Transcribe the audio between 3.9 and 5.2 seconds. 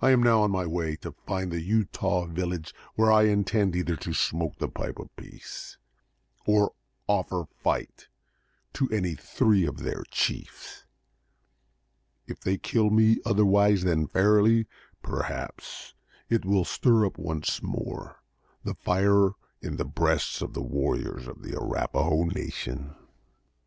to smoke the pipe of